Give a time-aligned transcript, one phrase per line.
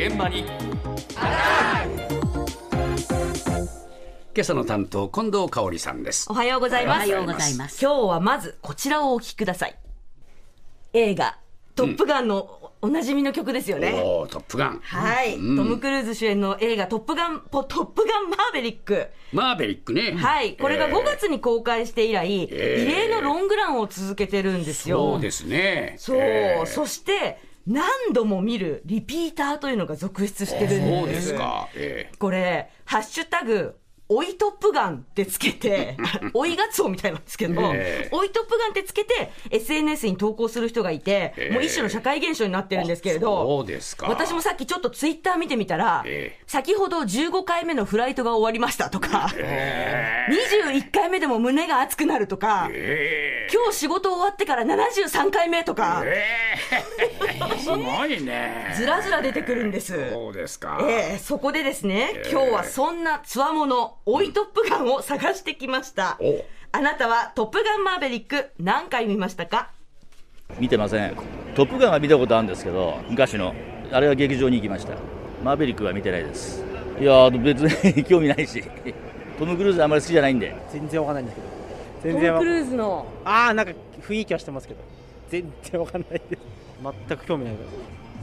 [0.00, 0.44] 現場に。
[4.34, 6.26] 今朝の担当近藤香織さんです。
[6.30, 6.96] おはようございます。
[6.96, 7.84] おはようございます。
[7.84, 9.76] 今日はまずこちらをお聞きください。
[10.94, 11.36] 映画、
[11.74, 13.92] トップガンのおなじみの曲ですよね。
[14.30, 14.80] トップガン。
[14.82, 15.56] はい、うん。
[15.58, 19.06] トム・クルーズ主演の映画トップガン、ポトップガンマーベリック。
[19.34, 20.12] マーベリックね。
[20.12, 20.96] はい、これがえー。
[20.96, 22.82] 5月に公開して以来、えー。
[22.84, 25.12] 異例のロングランを続けてるんですよ。
[25.12, 25.96] そうですね。
[25.98, 26.64] そう、えー。
[26.64, 30.80] そして、何度も見るリピーターというのが続出してるんです。
[30.80, 33.76] そうですかえこれ、ハッシュタグ、
[34.12, 35.96] 追いトップガンってつけて、
[36.34, 38.08] 追いガツオみたいなんですけど、ええ。
[38.10, 41.54] 追いトップガンってつけて、SNS に投稿する人がいて、ええ。
[41.54, 44.08] もう一種の社会現象になってるんですけれど、そうですか。
[44.08, 46.44] 私もさっきちょっとツイッター見てみたら、ええ。
[46.48, 56.24] 先ほど15回目のフライトが終わりましたとか、え21回目でも胸が熱くなるとか、え今日仕事終わってから73回目とか、え
[56.72, 57.58] え。
[57.60, 58.74] すごいね。
[58.76, 60.10] ずらずら出てくるんです。
[60.10, 60.78] そうですか。
[60.82, 66.16] ええそこでですね、今日はそんなつわもの、追いトップガンを探してきました。
[66.20, 66.44] お。
[66.72, 69.70] あなたはトップガンマーベリック何回見ましたか？
[70.58, 71.16] 見てません
[71.54, 73.54] 「トップガン」は見たことあるんですけど昔の。
[73.92, 74.94] あれは劇場に行きました。
[75.44, 76.64] マーベリックは見てないです。
[77.00, 78.62] いやー別に 興味ないし。
[79.38, 80.54] トム・クルーズあんまり好きじゃないんで。
[80.70, 81.48] 全然わかんないんですけど。
[82.02, 83.06] 全トム・然わクルーズの。
[83.24, 83.72] ああなんか
[84.02, 84.80] 雰囲気はしてますけど。
[85.28, 86.42] 全然わかんないです。
[87.08, 87.66] 全く興味ないです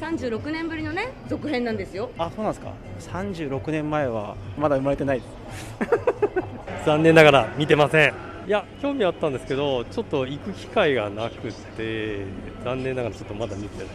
[0.00, 2.10] 36年ぶりのね、続編なんですよ。
[2.18, 2.72] あそうなんですか。
[3.20, 6.84] 36年前はまだ生まれてないです。
[6.86, 8.12] 残念ながら見てません。
[8.46, 12.18] いや興味あったんですけどちょっと行く機会がなくて
[12.62, 13.86] 残念ながらちょっとまだ見てない。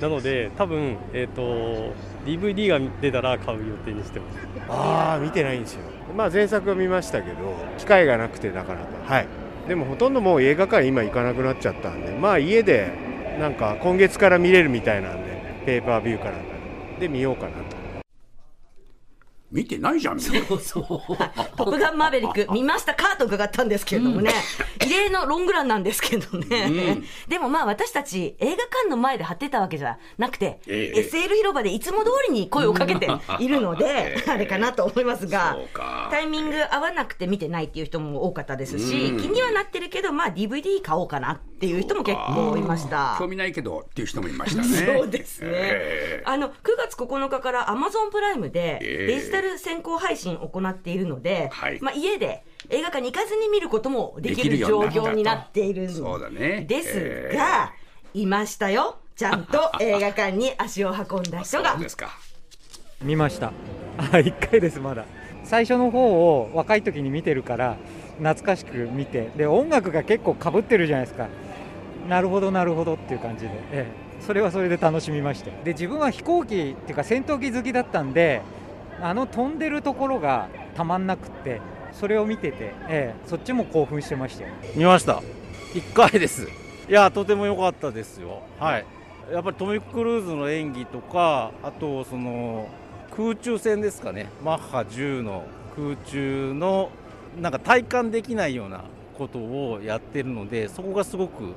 [0.00, 1.92] なので多分えっ、と
[2.24, 4.38] DVD が出たら買う予定にしてます。
[4.68, 5.82] ああ見てないんですよ。
[6.16, 7.36] まあ前作は見ましたけど
[7.78, 8.86] 機会がなくてなかなか。
[9.04, 9.26] はい。
[9.68, 12.90] でもほとんどもう映画館今行かなくなっちゃったんでまあ家で
[13.38, 15.31] なんか今月から見れるみたいなんで
[15.64, 16.40] ペーパービューかなんか
[16.98, 17.82] で見ようかなと。
[19.52, 20.18] 見てないじゃん。
[20.18, 20.84] そうそう。
[20.84, 24.32] トップガンマーベリック見ましたかと伺ったんですけれどもね、
[24.84, 27.02] 異例のロングランなんですけどね。
[27.28, 31.00] でもまあ私たち映画館の前で張ってたわけじゃなくて、ええ。
[31.00, 33.06] SL 広場でいつも通りに声をかけて
[33.40, 34.30] いるので、ええ。
[34.30, 35.58] あれかなと思いますが
[36.10, 39.20] タイミング合わなくて見てないっていう人も多かったですし、うん。
[39.20, 43.16] 気にはなってるけど、まあ DVD 買おうかなっていう人も結構いました。
[43.18, 44.68] 興味ないけどっていう人もいましたね。
[44.98, 49.06] そうですね、えあの9月9日からアマゾンプライムでええ。
[49.06, 51.78] デジタル先行配信を行っているので、はい。
[51.80, 56.64] まあ、家で映画館に行かずに見ることもできるる状況になっているんそうだね。
[56.68, 57.72] ですえが、
[58.14, 58.98] いましたよ。
[59.16, 61.72] ちゃんと映画館に足を運んだ人が。
[61.72, 62.18] そうですか。
[63.02, 63.52] 見ました。
[63.98, 65.04] あ1回ですまだ。
[65.44, 67.76] 最初の方を若い時に見てるから
[68.18, 69.30] 懐かしく見て。
[69.36, 71.28] で音楽が結構かぶってるじゃないですか
[72.08, 73.86] なるほどなるほどっていう感じで、え
[74.20, 75.50] え、それはそれで楽しみました。
[75.64, 78.42] で自分は飛行機っていうか戦闘機好きだったんで
[79.00, 81.60] あの飛んでるところがたまんなくって
[81.92, 84.50] それを見てて、ええ、そっちも興奮してましたよ。
[84.74, 85.22] 見ました。
[85.74, 86.48] 1回です。
[86.88, 88.42] いやとても良かったですよ。
[88.58, 88.84] はい。
[89.32, 92.68] やっぱりトム・クルーズの演技とかあとその
[93.16, 94.28] 空中戦ですかね。
[94.44, 95.44] マッハ10の
[95.76, 96.90] 空中の
[97.40, 98.84] なんか体感できないような
[99.16, 101.54] ことをやってるのでそこがすごく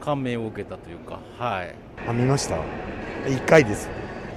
[0.00, 1.74] 感銘を受けたというかはい。
[2.06, 2.56] あ見ました
[3.26, 3.88] ？1回です、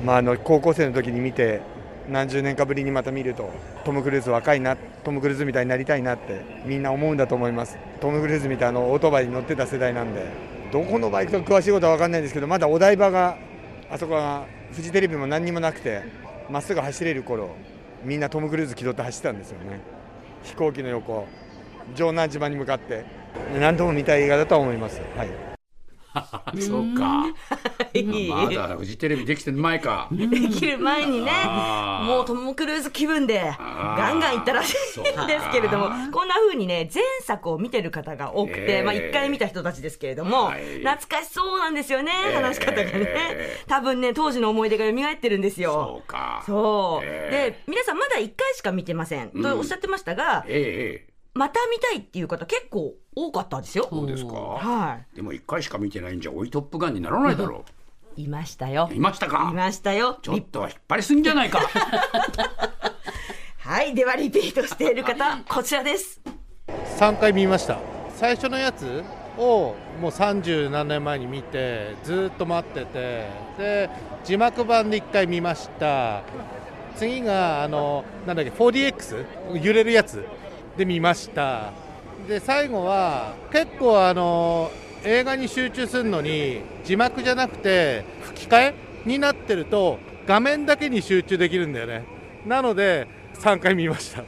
[0.03, 1.61] まあ、あの高校生の時に見て
[2.09, 3.49] 何十年かぶりにまた見ると
[3.85, 7.77] トム・クルーズ若いなトム・クルーズみたいになりたいなってみんな思うんだと思います。
[7.99, 10.51] トム・クルーズみたいなオートバイに乗ってた世代なんで。
[10.71, 13.37] どこのバイクとか詳しいことは分かんないんですけどまだお台場が
[13.89, 16.01] あそこはフジテレビも何にもなくて
[16.49, 17.49] まっすぐ走れる頃
[18.05, 19.81] みんなトム・クルーズ気取って走ってたんですよね。
[20.43, 21.27] 飛行機の横
[21.93, 23.05] 城南島に向かって
[23.59, 25.50] 何度も見たい映画だと思います、はい、
[26.59, 27.25] そうか。
[27.93, 28.29] い。
[28.29, 30.07] まだフジテレビできてる前か。
[30.11, 31.31] できる前にね
[32.03, 38.83] もうトム・クルーズ気分でガンガン行ったらしいんですけれどもこんな風にね前作を見てる方が多くて、ええ。
[38.83, 40.79] まあ、1回見た人たちですけれども、はい。
[40.79, 42.35] 懐かしそうなんですよね、ええ。
[42.35, 42.91] 話し方がね。
[42.93, 43.63] ええ。
[43.67, 45.71] 多分ね当時の思い出が蘇ってるんですよ。
[45.71, 46.43] そうか。
[46.45, 47.51] そう、ええ。
[47.51, 53.87] で皆さんまだ1回しか見てません、うんとおっしゃってましたがええええまた見たいっていう方結構多かったですよ。
[53.89, 54.33] そうですか。
[54.33, 57.63] はでも一回しか見てないんじゃ追いトップガンにならないだろ
[58.17, 58.89] い いましたよ。
[58.91, 60.19] ういましたいかましたよ。
[60.21, 61.59] ちょっと引っ張りすぎじゃないか。
[63.59, 66.19] はいではリピートしている方こちらです。
[66.97, 67.79] 3回見ました。
[68.15, 69.03] 最初のやつ
[69.37, 73.89] をもう30何年前に見てずっと待っててで
[74.25, 76.23] 字幕版で1回見ました。
[76.97, 80.25] 次があのなんだっけ 4DX 揺れるやつ
[80.77, 81.71] で見ました。
[82.27, 84.71] で最後は結構あの
[85.03, 88.73] 映画に集中するのに字幕じゃなくて吹き替え
[89.05, 89.97] になってると
[90.27, 92.05] 画面だけに集中できるんだよね。
[92.45, 94.23] なので3回見ました。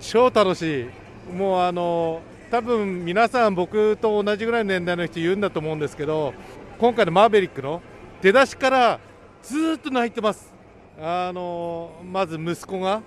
[0.00, 0.86] 超楽しい。
[1.34, 6.32] もうあの多分皆さん僕と同じぐらいの年代の人言うんだと思うんですけど
[6.78, 7.82] 今回のマーベリックの
[8.22, 9.00] 出だしから
[9.42, 10.52] ずっと泣いてます。
[10.98, 13.02] あのまず息子が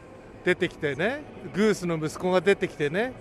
[0.50, 1.22] 出てきてね
[1.54, 3.13] グースの息子が出てきてね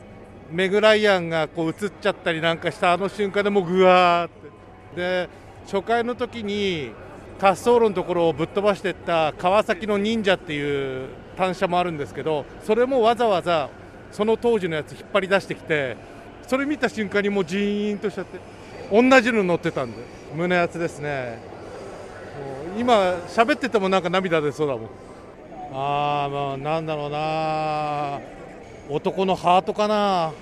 [0.51, 4.49] メグライアンがこう映っちゃったりなんかしたあの瞬間でもうぐわーって。
[4.97, 5.29] で
[5.71, 6.93] 初回の時に
[7.39, 13.69] 滑走路のところをぶっ飛ばしていった川崎の忍者っていう単車もあるんですけどそれもわざわざ
[14.11, 15.99] その当時のやつ引っ張り出してきて
[16.47, 18.41] それ見た瞬間にもうジーンとしちゃって
[18.91, 19.99] 同じの乗ってたんで
[20.35, 21.39] 胸熱ですね。
[22.79, 22.95] 今
[23.29, 25.08] 喋っててもなんか涙出そうだもん。
[25.73, 28.21] ああまあなんだろうな。
[28.89, 30.33] 男のハートかな。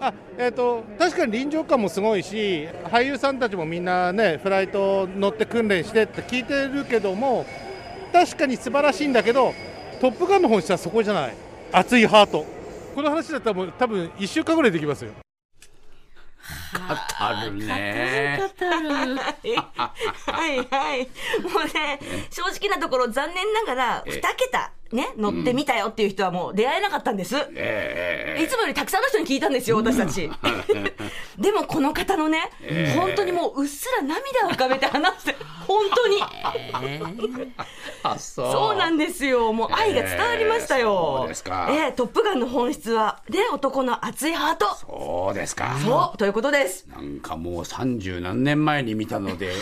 [0.00, 7.44] あえー、と確かに臨場感もすごいし俳優さんたちもみんなねフライト乗って訓練してって聞いてるけども
[8.10, 9.52] 確かに素晴らしいんだけど
[10.00, 11.34] 「トップガン」の本質はそこじゃない。
[11.72, 12.46] 熱いハート。
[12.94, 15.12] この話だったらもう多分1週間ぐらいできますよ。
[16.72, 18.40] 語るね。
[18.58, 19.16] 語る。
[19.16, 19.34] は
[20.46, 21.00] いはい。
[21.42, 21.98] もうね、
[22.30, 27.36] 正直なところ残念ながら、2桁ね、乗ってみたよっていう人はもう出会えなかったんです。
[27.54, 30.28] えいつもよりたくさんの人に聞いたんですよ、私たち。
[31.38, 35.36] でもこの方のね、ええ本当にもううっすら涙を浮かべて話して、
[35.70, 36.16] 本当に。
[38.02, 38.52] あ、そう。
[38.52, 39.52] そうなんですよ。
[39.52, 41.18] もう愛が伝わりましたよ。
[41.20, 44.74] そうですかええトップガンの本質は、で、男の熱いハート。
[44.74, 45.78] そうですか。
[45.80, 46.88] そう、ということです。
[46.88, 49.52] なんかもう三十何年前に見たので、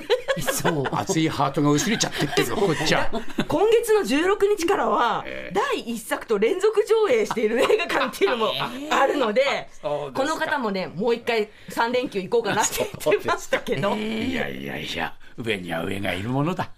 [0.40, 3.10] そう熱いハートが薄れちゃってってこっちは。
[3.46, 5.22] 今月の16日からは、
[5.52, 8.52] 第1作と連続上映している映画館っていうのも
[8.90, 13.94] あるので、そうですかこの方もね、もう一回3連休行こうかなって言ってましたけど。
[13.94, 16.72] いやいやいや、上には上がいるものだ。